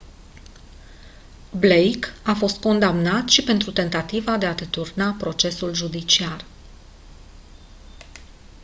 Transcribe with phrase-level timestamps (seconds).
[1.53, 6.45] blake a fost condamnat și pentru tentativa de a deturna procesul judiciar